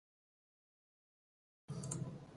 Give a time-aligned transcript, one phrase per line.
[1.69, 2.21] مخارج